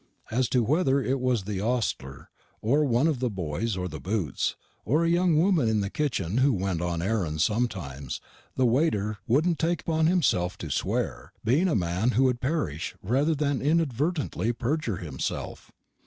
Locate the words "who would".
12.17-12.41